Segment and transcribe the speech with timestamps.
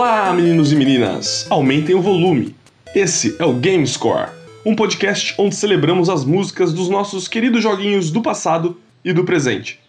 [0.00, 1.44] Olá, meninos e meninas!
[1.50, 2.54] Aumentem o volume.
[2.94, 4.30] Esse é o Game Score,
[4.64, 9.80] um podcast onde celebramos as músicas dos nossos queridos joguinhos do passado e do presente.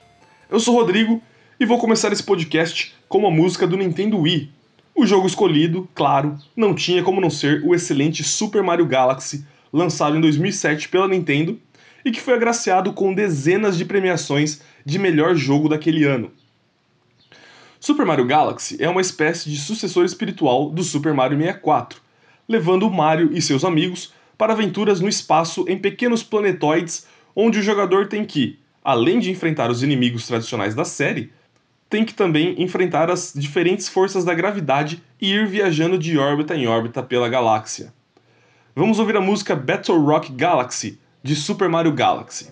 [0.49, 1.21] Eu sou Rodrigo
[1.59, 4.51] e vou começar esse podcast com uma música do Nintendo Wii.
[4.95, 10.17] O jogo escolhido, claro, não tinha como não ser o excelente Super Mario Galaxy, lançado
[10.17, 11.59] em 2007 pela Nintendo
[12.03, 16.31] e que foi agraciado com dezenas de premiações de melhor jogo daquele ano.
[17.79, 22.01] Super Mario Galaxy é uma espécie de sucessor espiritual do Super Mario 64,
[22.45, 27.63] levando o Mario e seus amigos para aventuras no espaço em pequenos planetoides onde o
[27.63, 31.31] jogador tem que, além de enfrentar os inimigos tradicionais da série,
[31.89, 36.67] tem que também enfrentar as diferentes forças da gravidade e ir viajando de órbita em
[36.67, 37.93] órbita pela galáxia.
[38.75, 42.49] Vamos ouvir a música Battle Rock Galaxy de Super Mario Galaxy.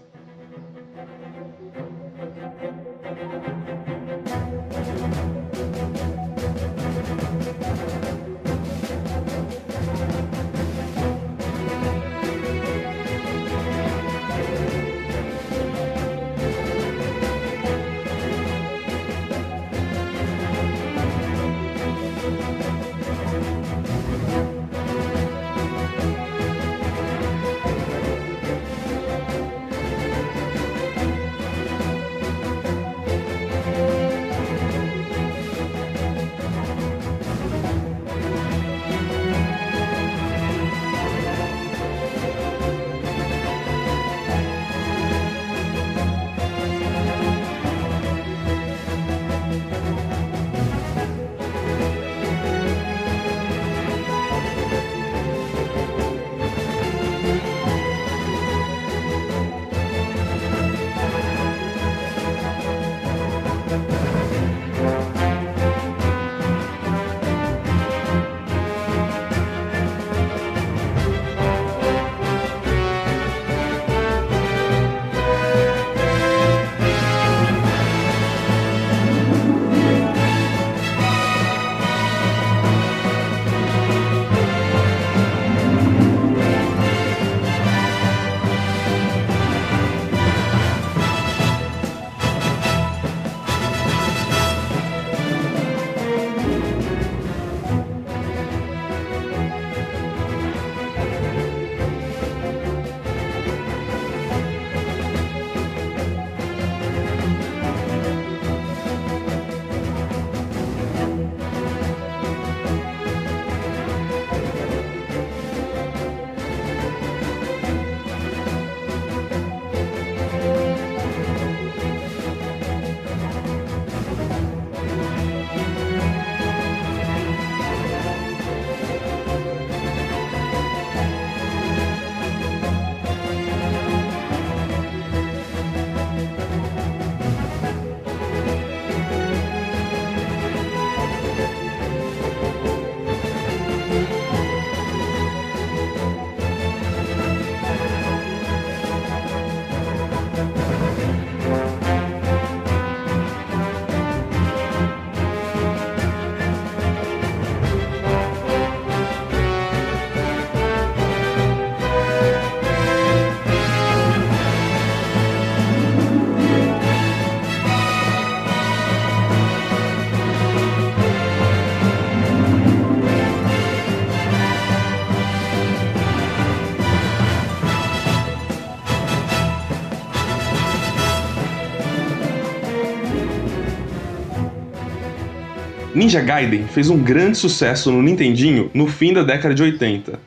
[185.97, 190.19] Ninja Gaiden fez um grande sucesso no Nintendinho no fim da década de 80.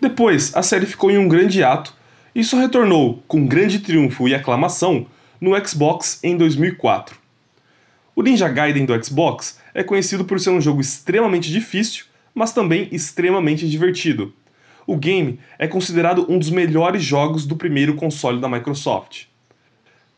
[0.00, 1.94] Depois, a série ficou em um grande ato
[2.34, 5.06] e só retornou com grande triunfo e aclamação
[5.40, 7.16] no Xbox em 2004.
[8.16, 12.88] O Ninja Gaiden do Xbox é conhecido por ser um jogo extremamente difícil, mas também
[12.90, 14.34] extremamente divertido.
[14.88, 19.26] O game é considerado um dos melhores jogos do primeiro console da Microsoft.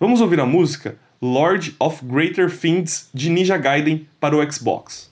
[0.00, 5.10] Vamos ouvir a música Lord of Greater Things de Ninja Gaiden para o Xbox.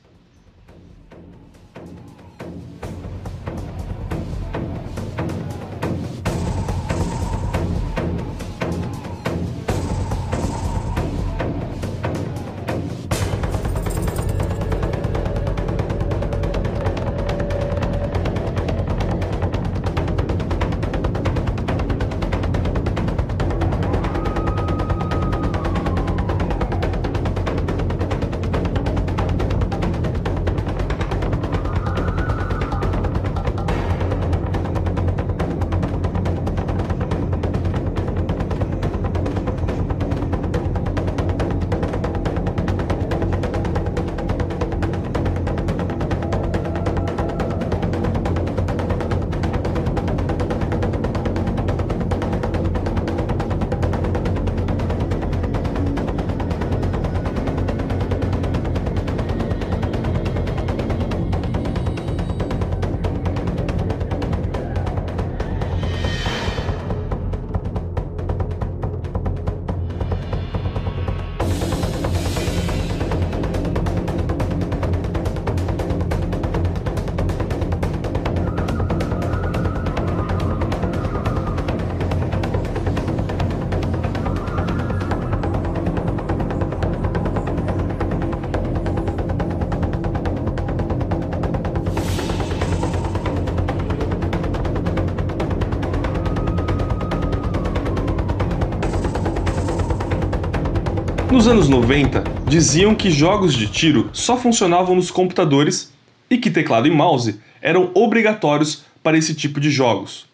[101.36, 105.92] Nos anos 90, diziam que jogos de tiro só funcionavam nos computadores
[106.30, 110.24] e que teclado e mouse eram obrigatórios para esse tipo de jogos.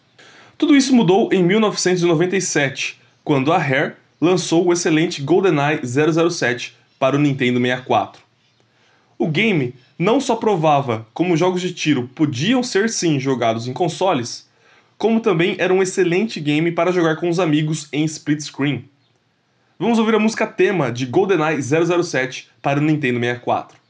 [0.57, 7.19] Tudo isso mudou em 1997, quando a Rare lançou o excelente GoldenEye 007 para o
[7.19, 8.21] Nintendo 64.
[9.19, 14.47] O game não só provava como jogos de tiro podiam ser sim jogados em consoles,
[14.97, 18.85] como também era um excelente game para jogar com os amigos em split screen.
[19.83, 23.82] Vamos ouvir a música tema de GoldenEye 007 para o Nintendo 64.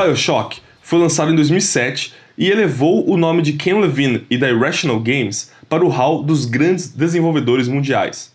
[0.00, 4.98] BioShock foi lançado em 2007 e elevou o nome de Ken Levine e da Irrational
[4.98, 8.34] Games para o hall dos grandes desenvolvedores mundiais.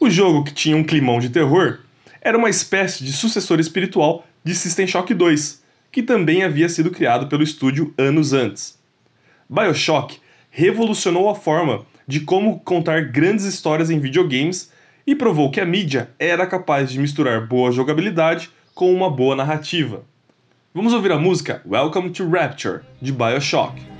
[0.00, 1.78] O jogo, que tinha um climão de terror,
[2.20, 7.28] era uma espécie de sucessor espiritual de System Shock 2, que também havia sido criado
[7.28, 8.76] pelo estúdio anos antes.
[9.48, 10.18] BioShock
[10.50, 14.72] revolucionou a forma de como contar grandes histórias em videogames
[15.06, 20.02] e provou que a mídia era capaz de misturar boa jogabilidade com uma boa narrativa.
[20.76, 23.95] Vamos ouvir a música Welcome to Rapture, de Bioshock.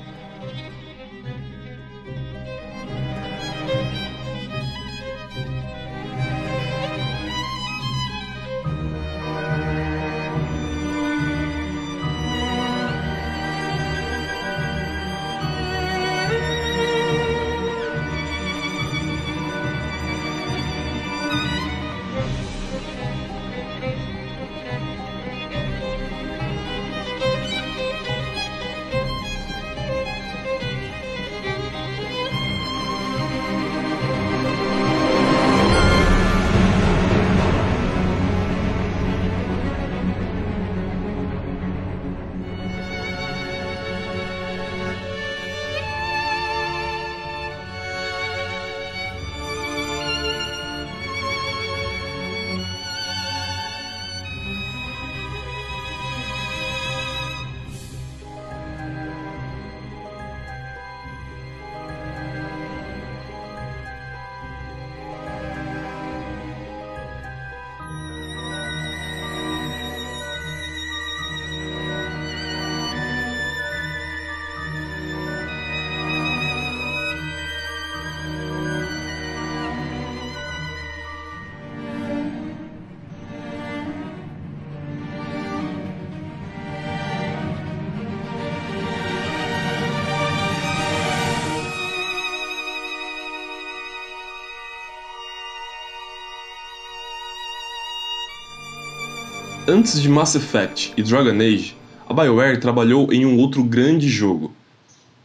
[99.77, 101.77] Antes de Mass Effect e Dragon Age,
[102.09, 104.51] a BioWare trabalhou em um outro grande jogo,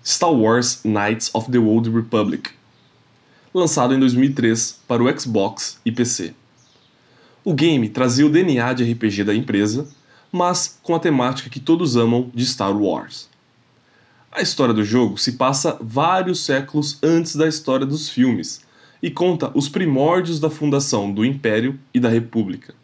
[0.04, 2.50] Star Wars Knights of the Old Republic,
[3.54, 6.34] lançado em 2003 para o Xbox e PC.
[7.46, 9.88] O game trazia o DNA de RPG da empresa,
[10.30, 13.30] mas com a temática que todos amam de Star Wars.
[14.34, 18.60] A história do jogo se passa vários séculos antes da história dos filmes
[19.02, 22.81] e conta os primórdios da fundação do Império e da República.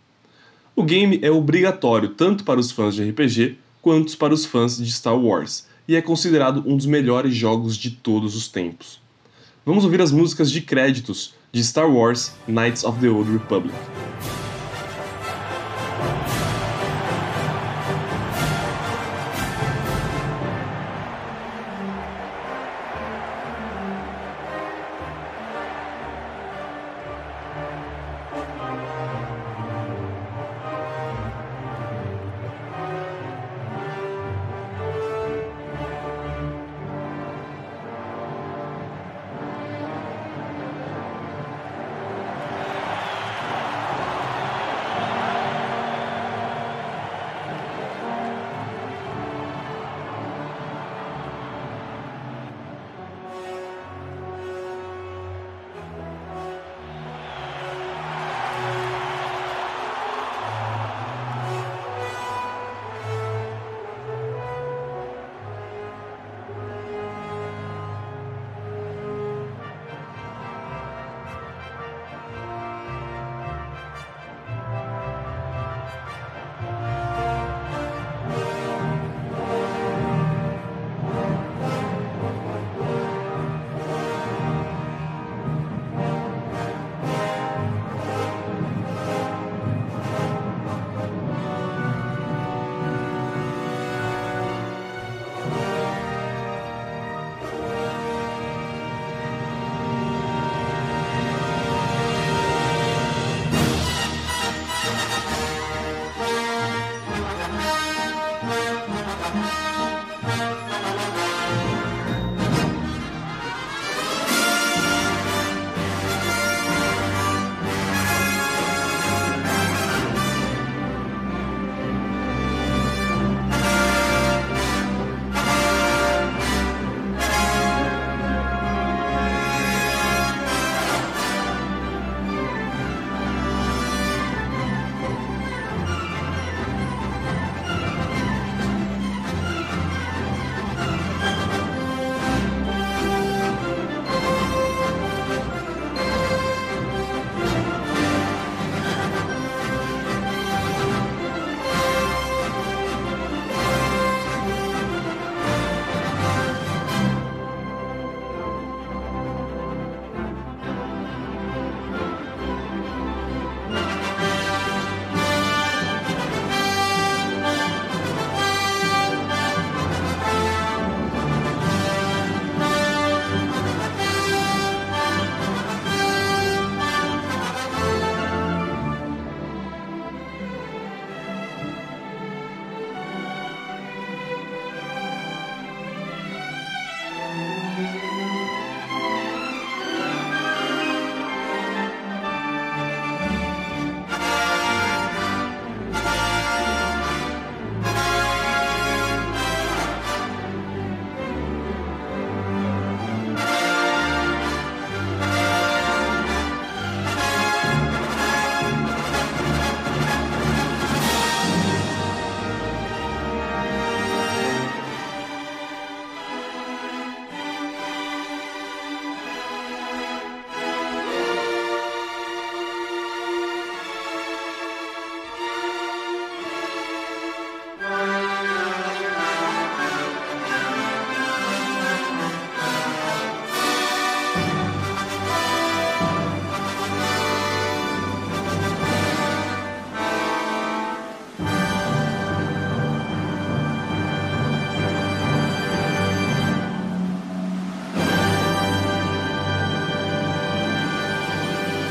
[0.80, 4.92] O game é obrigatório tanto para os fãs de RPG quanto para os fãs de
[4.92, 9.02] Star Wars, e é considerado um dos melhores jogos de todos os tempos.
[9.66, 13.76] Vamos ouvir as músicas de créditos de Star Wars Knights of the Old Republic.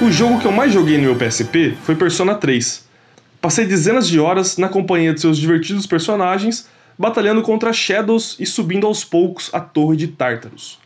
[0.06, 2.88] O jogo que eu mais joguei no meu PSP foi Persona 3.
[3.40, 8.86] Passei dezenas de horas na companhia de seus divertidos personagens, batalhando contra Shadows e subindo
[8.86, 10.78] aos poucos a Torre de Tártaros.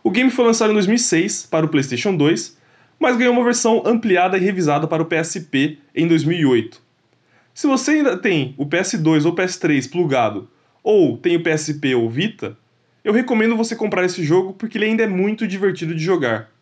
[0.00, 2.56] O game foi lançado em 2006 para o PlayStation 2,
[3.00, 6.80] mas ganhou uma versão ampliada e revisada para o PSP em 2008.
[7.52, 10.48] Se você ainda tem o PS2 ou PS3 plugado,
[10.84, 12.56] ou tem o PSP ou Vita,
[13.04, 16.54] eu recomendo você comprar esse jogo porque ele ainda é muito divertido de jogar.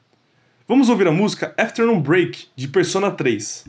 [0.67, 3.65] Vamos ouvir a música Afternoon Break de Persona 3.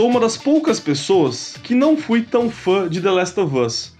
[0.00, 3.94] Sou uma das poucas pessoas que não fui tão fã de The Last of Us.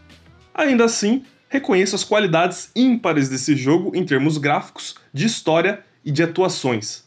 [0.54, 6.22] Ainda assim, reconheço as qualidades ímpares desse jogo em termos gráficos, de história e de
[6.22, 7.04] atuações.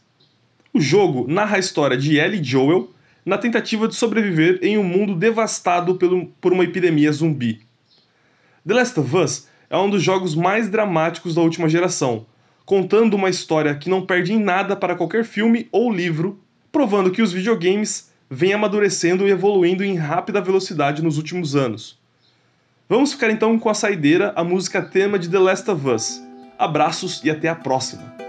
[0.71, 2.91] O jogo narra a história de Ellie e Joel
[3.25, 7.61] na tentativa de sobreviver em um mundo devastado pelo, por uma epidemia zumbi.
[8.63, 12.27] The Last of Us é um dos jogos mais dramáticos da última geração,
[12.63, 16.39] contando uma história que não perde em nada para qualquer filme ou livro,
[16.71, 21.99] provando que os videogames vêm amadurecendo e evoluindo em rápida velocidade nos últimos anos.
[22.89, 26.21] Vamos ficar então com a saideira, a música tema de The Last of Us.
[26.57, 28.22] Abraços e até a próxima!